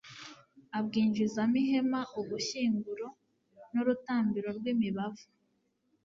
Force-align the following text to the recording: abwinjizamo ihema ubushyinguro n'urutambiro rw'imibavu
abwinjizamo 0.77 1.55
ihema 1.63 2.01
ubushyinguro 2.19 3.07
n'urutambiro 3.73 4.49
rw'imibavu 4.57 5.25